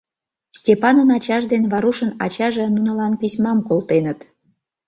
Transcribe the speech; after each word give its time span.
Степанын 0.59 1.09
ачаж 1.17 1.43
ден 1.51 1.63
Варушын 1.71 2.11
ачаже 2.25 2.65
нунылан 2.69 3.13
письмам 3.21 3.59
колтеныт. 3.67 4.19